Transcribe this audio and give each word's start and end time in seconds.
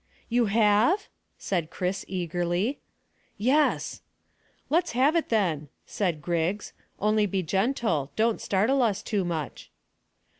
"You 0.29 0.47
have?" 0.47 1.09
said 1.37 1.69
Chris 1.69 2.03
eagerly. 2.07 2.79
"Yes!" 3.37 4.01
"Let's 4.67 4.93
have 4.93 5.15
it, 5.15 5.29
then," 5.29 5.69
said 5.85 6.23
Griggs, 6.23 6.73
"only 6.97 7.27
be 7.27 7.43
gentle. 7.43 8.11
Don't 8.15 8.41
startle 8.41 8.81
us 8.81 9.03
too 9.03 9.23
much." 9.23 9.69